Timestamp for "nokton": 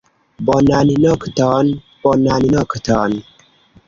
1.03-1.67, 2.55-3.11